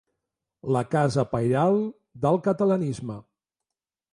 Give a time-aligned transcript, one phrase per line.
[0.75, 1.77] La casa pairal
[2.25, 3.19] del catalanisme.